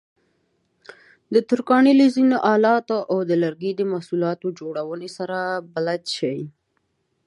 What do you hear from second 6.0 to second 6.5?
شئ.